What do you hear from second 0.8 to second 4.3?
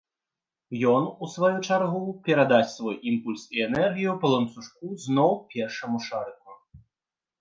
Ён, у сваю чаргу, перадасць свой імпульс і энергію